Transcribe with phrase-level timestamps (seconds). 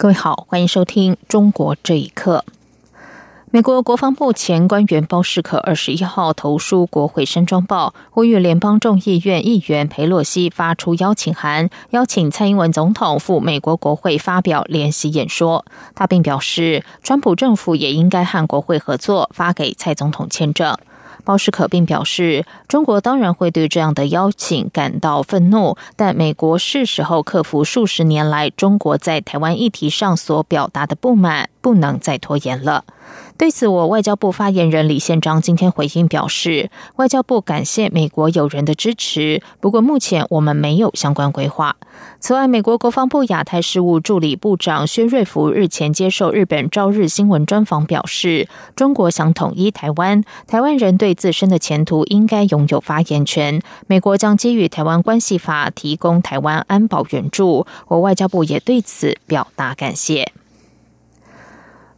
[0.00, 2.44] 各位好，欢迎收听《中国这一刻》。
[3.50, 15.64] 美国国防部前官员包士可二十一号投书国会山庄报，呼吁联邦众议院议员佩洛西发出邀请函，邀请蔡英文总统赴美国国会发表联席演说。
[15.96, 20.78] 他并表示，川普政府也应该和国会合作，发给蔡总统签证。
[21.28, 32.84] 包士可并表示，中国当然会对这样的邀请感到愤怒，但美国是时候克服数十年来中国在台湾议题上所表达的不满，不能再拖延了。
[33.36, 41.76] 对此，我外交部发言人李宪章今天回应表示，外交部感谢美国友人的支持，不过目前我们没有相关规划。
[42.20, 53.60] 此外，美国国防部亚太事务助理部长薛瑞福日前接受日本朝日新闻专访表示，中国想统一台湾，台湾人对自身的前途应该拥有发言权。
[53.86, 60.32] 美国将基于《台湾关系法》提供台湾安保援助，我外交部也对此表达感谢。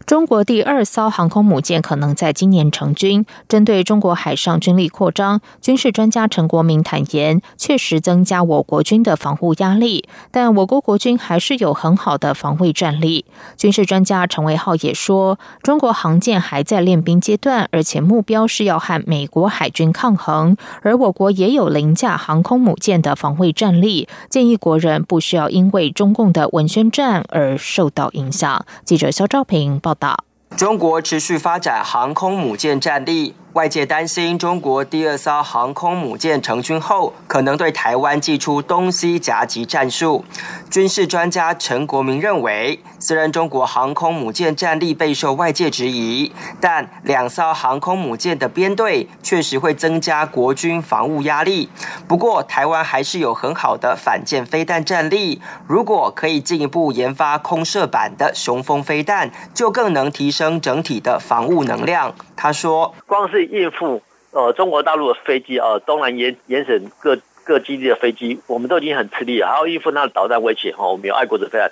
[0.07, 3.25] 中国第二艘航空母舰可能在今年成军。
[3.49, 13.25] 针对中国海上军力扩张，军事专家陈国民坦言，确实增加我国军的防护压力，但我国国军还是有很好的防卫战力。
[13.57, 24.09] 军事专家陈维浩也说，中国航舰还在练兵阶段，而且目标是要和美国海军抗衡，而我国也有凌驾航空母舰的防卫战力。
[24.29, 28.65] 建议国人不需要因为中共的文宣战而受到影响。
[28.85, 29.90] 记者肖兆平报。
[29.91, 30.25] 报道
[30.57, 33.35] 中国持续发展航空母舰战力。
[33.55, 40.25] 外界担心，中国第二艘航空母舰成军后，可能对台湾祭出东西夹击战术。
[40.71, 46.31] 军事专家陈国民认为，虽然中国航空母舰战力备受外界质疑，
[46.61, 51.69] 但两艘航空母舰的编队确实会增加国军防务压力。
[52.07, 62.15] 不过，台湾还是有很好的反舰飞弹战力，如果可以进一步研发空射版的雄风飞弹，就更能提升整体的防务能量。
[62.37, 64.03] 他说：“光是应付
[64.33, 70.87] 呃中国大陆的飞机啊，东南沿沿省各各基地的飞机，我们都已经很吃力了，还要应付那导弹威胁哈。
[70.87, 71.71] 我们有爱国者飞弹，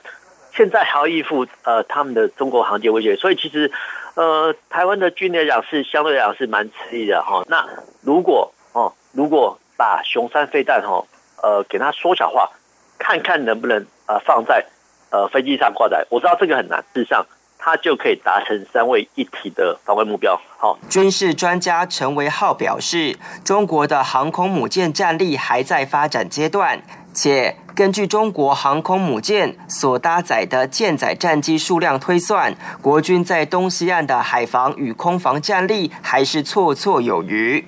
[0.52, 3.70] 现在还要应付呃他们的中国航舰威胁，所以其实
[4.14, 7.44] 呃台湾的军力来讲是相对来讲是蛮吃力的哈。
[7.46, 7.64] 那
[8.02, 11.04] 如果哦如果把雄三飞弹哈
[11.42, 12.50] 呃给它缩小化，
[12.98, 14.66] 看看能不能呃放在
[15.10, 17.24] 呃飞机上挂载，我知道这个很难，事实上。”
[17.58, 20.40] 它就可以达成三位一体的防卫目标。
[20.56, 26.80] 好，军事专家陈维浩表示，中国的航空母舰战力还在发展阶段，
[27.12, 27.56] 且。
[27.78, 32.52] 根据中国航空母舰所搭载的舰载战机数量推算，
[32.82, 37.64] 国军在东西岸的海防与空防战力还是绰绰有余。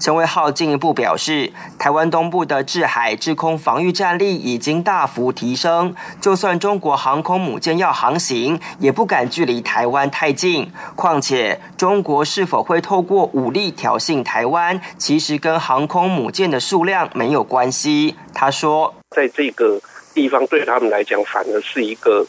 [0.00, 10.72] 陈伟浩进一步表示，台湾东部的制海制空防御战力已经大幅提升，就算中国航空母舰要航行，也不敢距离台湾太近。
[10.96, 18.16] 况且，中国是否会透过武力挑衅台湾，其实跟航空母舰的数量没有关系。
[18.34, 18.92] 他说。
[19.12, 19.80] 在这个
[20.12, 22.26] 地方，对他们来讲，反而是一个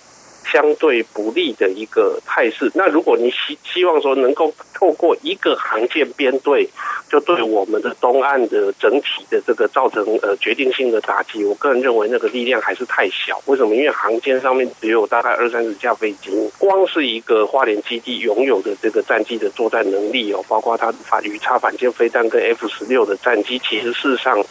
[0.52, 2.72] 相对不利的一个态势。
[2.74, 6.70] 那如果你希希望说能够透过一个航舰编队，
[7.10, 13.40] 就对我们的东岸的整体的这个造成呃决定性的打击，我个人认为那个力量还是太小。
[13.46, 13.76] 为什么？
[13.76, 24.44] 因为航舰上面只有大概二三十架飞机，光是一个花莲基地拥有的这个战机的作战能力哦，包括它反鱼叉反舰飞弹跟 F 十六的战机，其实事实上。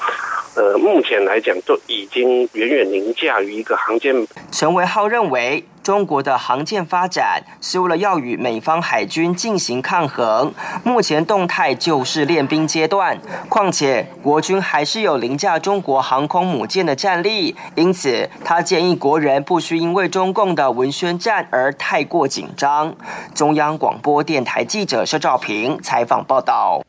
[0.55, 4.15] 呃，目前来讲，都已经远远凌驾于一个航舰。
[4.51, 13.19] 陈维浩认为，中国的航舰发展是为了要与美方海军进行抗衡，目前动态就是练兵阶段。
[13.49, 22.95] 况且，国军还是有凌驾中国航空母舰的战力，因此他建议国人不需因为中共的文宣战而太过紧张。
[23.35, 26.81] 中央广播电台记者肖兆平采访报道。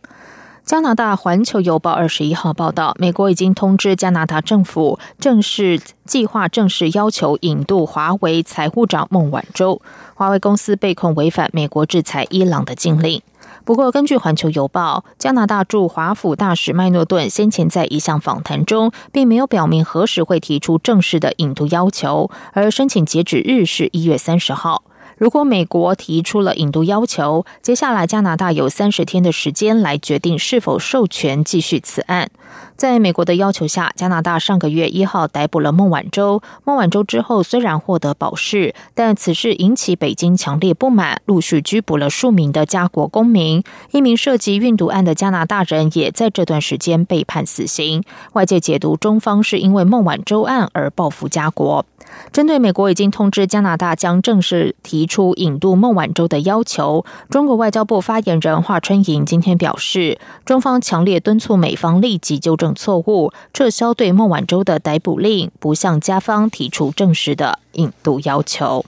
[0.65, 9.81] 加拿大《环球邮报》二十一号报道，美国已经通知加拿大政府，正式计划正式要求引渡华为财务长孟晚舟。
[10.15, 13.21] 华为公司被控违反美国制裁伊朗的禁令。
[13.65, 24.83] 不过，根据《环球邮报》，加拿大驻华府大使麦诺顿先前在一项访谈中，并没有表明何时会提出正式的引渡要求，而申请截止日是一月三十号。
[25.18, 32.30] 如果美国提出了引渡要求，接下来加拿大有三十天的时间来决定是否授权继续此案。
[32.75, 36.42] 在美国的要求下，加拿大上个月一号逮捕了孟晚舟。
[36.65, 43.63] 孟晚舟之后虽然获得保释，但此事引起北京强烈不满，陆续拘捕了数名的加国公民。
[43.92, 48.04] 一名涉及运毒案的加拿大人也在这段时间被判死刑。
[48.33, 51.86] 外界解读中方是因为孟晚舟案而报复加国。
[52.31, 68.83] 针对美国已经通知加拿大将正式提出引渡孟晚舟的要求，中国外交部发言人华春莹今天表示，中方强烈敦促美方立即纠正错误，撤销对孟晚舟的逮捕令，不向加方提出正式的引渡要求。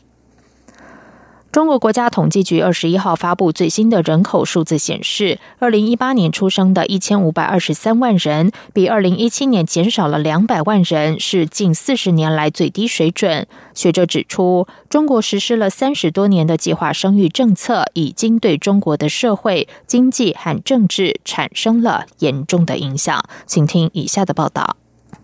[1.55, 13.47] 中国国家统计局二十一号发布最新的人口数字显示，二零一八年出生的一千五百二十三万人，比二零一七年减少了两百万人，是近四十年来最低水准。
[13.73, 23.23] 学者指出，中国实施了三十多年的计划生育政策，已经对中国的社会、经济和政治产生了严重的影响。
[23.45, 24.75] 请听以下的报道。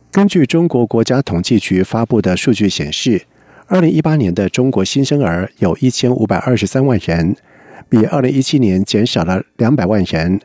[0.09, 3.25] 根据中国国家统计局发布的数据显示。
[3.71, 7.33] 二零一八年的中国新生儿有一千五百二十三万人，
[7.87, 10.41] 比二零一七年减少了两百万人。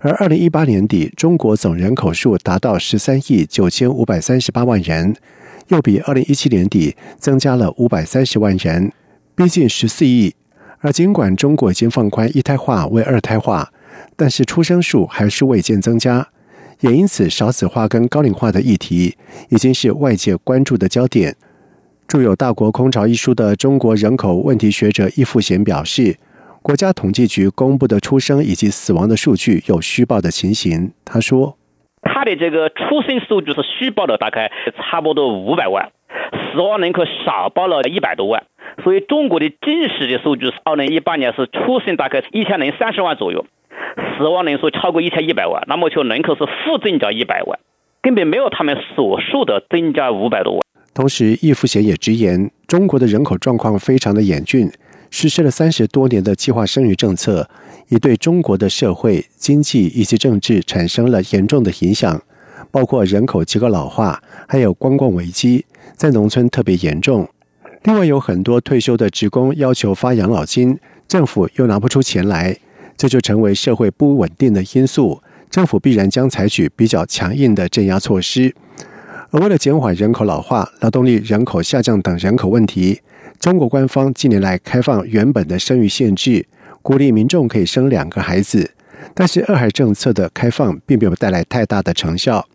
[0.00, 5.14] 而二零一八年底，中国总人口数达到十三亿九千五百三十八万人，
[5.68, 8.90] 又比二零一七年底增加了五百三十万人，
[9.36, 10.34] 逼近十四亿。
[10.80, 13.72] 而尽管中国已经放宽一胎化为二胎化，
[14.16, 16.26] 但是出生数还是未见增加，
[16.80, 19.16] 也因此少子化跟高龄化的议题
[19.50, 21.36] 已经是外界关注的焦点。
[22.06, 26.16] 著有《大国空巢》一书的中国人口问题学者易富贤表示，
[26.62, 30.92] 国家统计局公布的出生以及死亡的数据有虚报的情形。
[31.04, 31.56] 他说
[32.02, 35.90] ：“他的这个出生数据是虚报的，大概差不多五百万，
[36.52, 38.44] 死亡人口少报了一百多万。
[38.84, 43.46] 所以中国的真实的数据是，二零一八年是出生大概一千零三十万左右，
[44.18, 47.58] 死亡人数超过一千一百万，那么就人口是负增长一百万，
[48.02, 50.60] 根本没有他们所述的增加五百多万。”
[50.94, 54.70] 同时，易富贤也直言，中国的人口状况非常的严峻，
[55.10, 57.50] 实施了三十多年的计划生育政策，
[57.88, 62.22] 已对中国的社会、经济以及政治产生了严重的影响，
[62.70, 67.28] 包括人口结构老化，还有观光危机，在农村特别严重。
[67.82, 72.56] 另外，有很多退休的职工要求发养老金，政府又拿不出钱来，
[72.96, 75.20] 这就成为社会不稳定的因素，
[75.50, 78.54] 政府必然将采取比较强硬的镇压措施。
[79.34, 83.00] 而为了减缓人口老化、劳动力人口下降等人口问题，
[83.40, 86.46] 中国官方近年来开放原本的生育限制，
[86.82, 88.70] 鼓励民众可以生两个孩子。
[89.12, 92.46] 但是二孩政策的开放并没有带来太大的成效。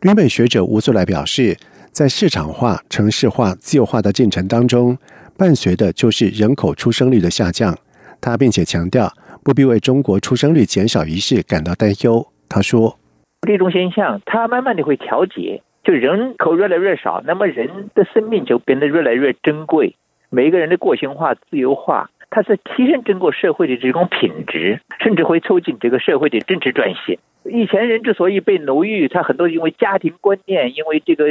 [0.00, 1.56] 日本学者吴素来表示，
[1.90, 4.96] 在市场化、城市化、自由化的进程当中，
[5.36, 7.76] 伴随的就是人口出生率的下降。
[8.20, 12.24] 他并且强调，不必为中国出生率减少一事感到担忧。
[12.48, 12.96] 他说
[13.44, 19.96] ：“这种现象，它慢慢的会调节。”就人口越来越少，那么人的生命就变得越来越珍贵。
[20.30, 27.18] 每一个人的个性化、自由化，它是提升整个社会的这种品质，甚至会促进这个社会的政治转型。
[27.44, 31.26] 以前人之所以被奴役，他很多因为家庭观念，因为这个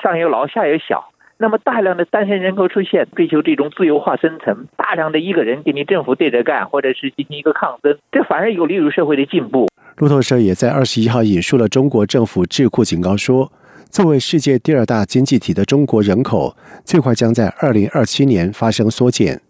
[0.00, 9.66] 上有老下有小，那么大量的单身人口出现，追求这种自由化生存，大量的一个人给你政府对着干，或者是进行一个抗争，这反而有利于社会的进步。
[9.96, 13.50] 路透社也在二十一号引述了中国政府智库警告说。
[13.90, 19.40] 作为世界第二大经济体的中国人口，最快将在二零二七年发生缩减。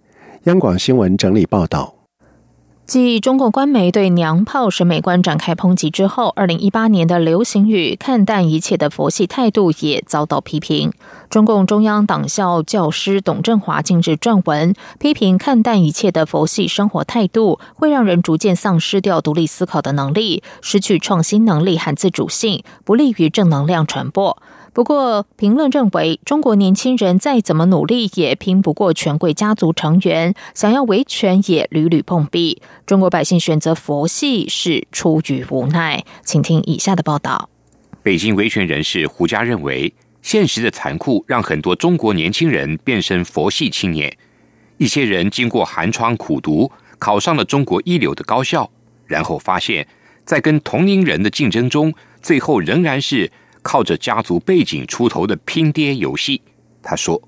[0.45, 1.96] 央广新闻整理报道。
[2.87, 10.93] 继中共官媒对娘炮审美观展开抨击之后，二零一八年的流行语“看淡一切”的佛系态度也遭到批评。
[11.29, 24.41] 中共中央党校教师董振华近日撰文批评“看淡一切”的佛系生活态度，会让人逐渐丧失掉独立思考的能力，失去创新能力和自主性，不利于正能量传播。
[24.77, 32.61] 不过，评论认为，中国年轻人再怎么努力，也拼不过权贵家族成员，想要维权也屡屡碰壁。
[32.85, 36.05] 中国百姓选择佛系是出于无奈。
[36.23, 37.49] 请听以下的报道：
[38.03, 44.15] 北京维权人士胡佳认为，现实的残酷让很多中国年轻人变身佛系青年。
[44.77, 48.71] 一些人经过寒窗苦读，考上了中国一流的高校，
[49.07, 49.89] 然后发现，
[50.27, 53.33] 在跟同龄人的竞争中，最后仍然是。
[53.67, 56.41] 靠着家族背景出头的拼爹游戏，
[56.85, 57.21] 他说：“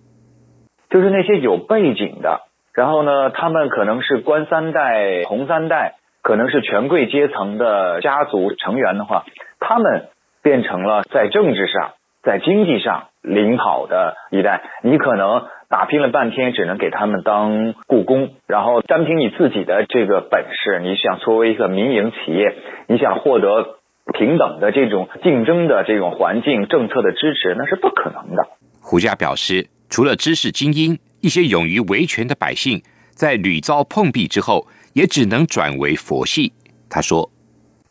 [0.88, 2.42] 就是那些有背景的，
[2.72, 9.24] 然后呢，他们可能是官三代、红三代，可能是权贵阶层的家族成员的话，
[9.58, 22.54] 他们变成了在政治上在经济上领跑的一代，你可能打拼了半天，只能给他们当雇工，然后单凭你自己的这个本事，你想作为一个民营企业，
[22.86, 23.77] 你想获得
[24.12, 28.46] 平等的这种竞争的这种环境、政策的支持，那是不可能的。
[28.80, 36.52] 胡佳表示，除了知识精英，一些勇于维权的百姓，在屡遭碰壁之后，也只能转为佛系。
[36.88, 37.30] 他说。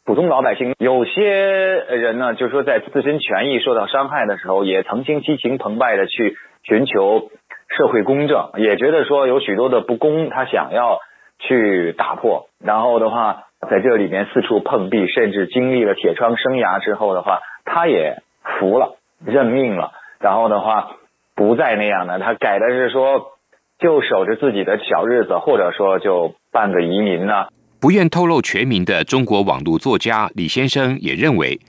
[0.05, 7.29] 普通老百姓有些人呢，就是说在自身权益受到伤害的时候，也曾经激情澎湃的去寻求
[7.77, 10.99] 社会公正，也觉得说有许多的不公，他想要
[11.39, 12.47] 去打破。
[12.63, 18.21] 然后的话，在这里面四处碰壁，甚至经历了铁窗生涯之后的话，他也
[18.59, 19.93] 服了，认命了。
[20.19, 20.97] 然后的话，
[21.35, 23.31] 不再那样的，他改的是说，
[23.79, 27.47] 就守着自己的小日子，或者说就办个移民呢。
[27.79, 31.59] 不愿透露全名的中国网络作家李先生也认为，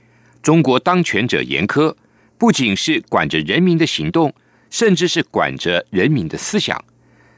[0.41, 1.95] 中国当权者严苛，
[2.39, 4.33] 不仅是管着人民的行动，
[4.71, 6.83] 甚至是管着人民的思想，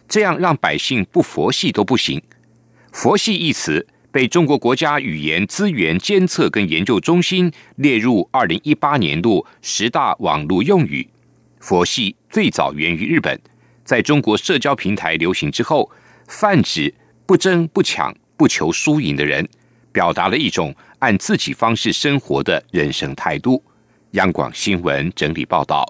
[0.08, 2.22] 这样让百姓不佛系都不行。
[2.93, 11.08] 佛系一词被中国国家语言资源监测跟研究中心列入二零一八年度十大网络用语。
[11.60, 13.39] 佛系最早源于日本，
[13.84, 15.89] 在中国社交平台流行之后，
[16.27, 16.94] 泛指
[17.25, 18.15] 不争不抢。
[18.38, 19.48] 不求输赢的人，
[19.91, 23.63] 表达了一种按自己方式生活的人生态度。
[24.13, 25.86] 央广新闻整理报道。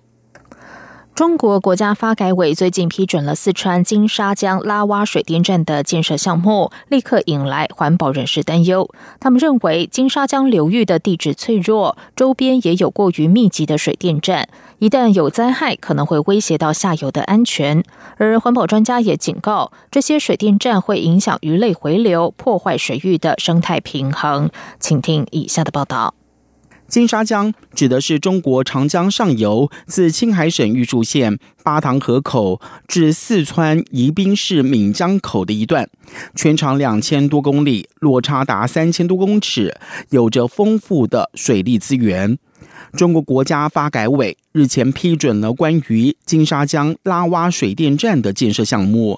[1.14, 8.90] 中国国家发改委最近批准了四川金沙江拉洼水电站的建设项目，立刻引来环保人士担忧。
[9.20, 14.48] 他们认为，金沙江流域的地质脆弱，周边也有过于密集的水电站，
[14.80, 17.84] 一旦有灾害，可能会威胁到下游的安全。
[18.18, 24.50] 而环保专家也警告，这些水电站会影响鱼类回流，破坏水域的生态平衡。
[24.80, 26.16] 请听以下的报道。
[26.92, 35.90] 金沙江指的是中国长江上游自青海省玉树县巴塘河口至四川宜宾市岷江口的一段，
[36.36, 39.74] 全长两千多公里，落差达三千多公尺，
[40.10, 42.38] 有着丰富的水利资源。
[42.98, 49.18] 中国国家发改委日前批准了关于金沙江拉洼水电站的建设项目。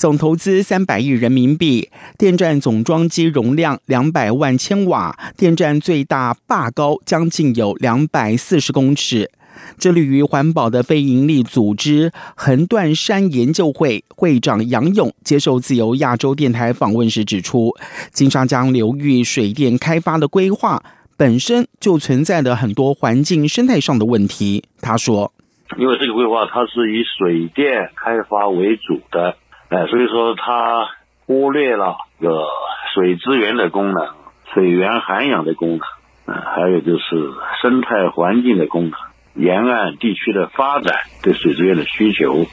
[0.00, 9.30] 总投资三百亿人民币，电站总装机容量两百万千瓦，电站最大坝高将近有两百四十公尺。
[9.76, 17.76] 致力于环保的非营利组织横断山研究会会长杨勇接受自由亚洲电台访问时指出，
[18.10, 20.82] 金沙江流域水电开发的规划
[21.18, 24.64] 本身就存在的很多环境生态上的问题。
[24.80, 25.30] 他说
[25.76, 29.36] ：“因为这个规划它是以水电开发为主的。”
[29.70, 30.88] 哎，所以说它
[31.26, 32.44] 忽略了个
[32.92, 34.08] 水资源的功能、
[34.52, 35.80] 水源涵养的功能，
[36.26, 37.30] 嗯，还有就是
[37.62, 38.92] 生态环境的功能、
[39.34, 42.46] 沿岸地区的发展对水资源的需求。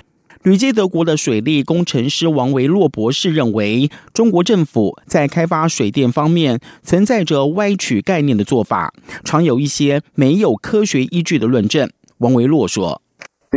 [0.44, 8.94] 旅居德国的水利工程师王维洛博士认为，中国政府在开发水电方面存在着歪曲概念的做法，
[9.26, 11.90] 常有一些没有科学依据的论证。
[12.20, 13.02] 王维洛说。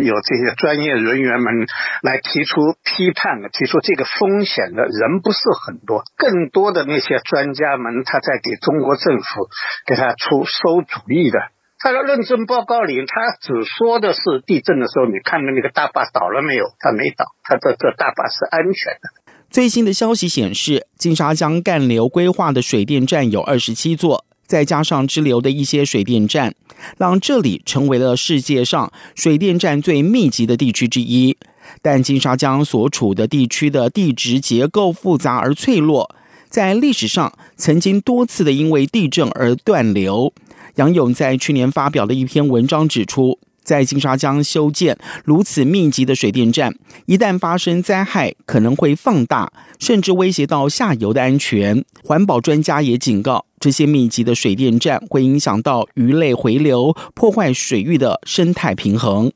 [0.05, 1.67] 有这些专业人员们
[2.03, 9.49] 来提出批判的，提出这个风险的人不是很多，更多的那些专家们，他在给中国政府
[9.87, 11.39] 给他出馊主意的。
[11.83, 16.67] 他的论证报告里，他只说的是地震的时候，你看的那个大坝倒了没有？
[16.79, 19.33] 他没倒，他这这大坝是安全的。
[19.49, 24.27] 最新的消息显示，金沙江干流规划的水电站有二十七座。
[24.51, 26.53] 再加上支流的一些水电站，
[26.99, 31.37] 让这里成为了世界上水电站最密集的地区之一。
[31.81, 36.13] 但金沙江所处的地区的地质结构复杂而脆弱，
[36.49, 40.33] 在历史上曾经多次的因为地震而断流。
[40.75, 43.39] 杨勇在去年发表的一篇文章指出。
[43.63, 46.75] 在金沙江修建如此密集的水电站，
[47.07, 51.85] 一旦发生灾害，可能会放大，甚至威胁到下游的安全。
[52.03, 59.31] 环保专家也警告，这些密集的水电站会影响到鱼类回流，破坏水域的生态平衡。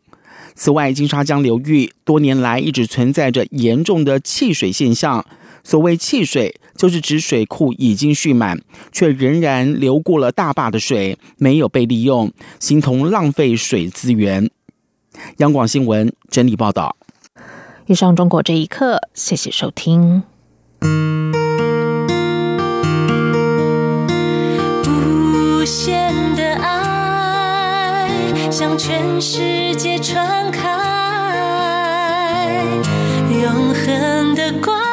[0.54, 5.24] 此外，金沙江流域多年来一直存在着严重的弃水现象。
[5.62, 8.60] 所谓弃水，就是指水库已经蓄满，
[8.92, 14.50] 却仍然流过了大坝的水没有被利用，形同浪费水资源。
[15.38, 16.96] 央广新闻整理报道。
[17.86, 20.22] 以上中国这一刻，谢谢收听。
[28.76, 30.60] 全世界传开，
[33.30, 34.83] 永恒的光。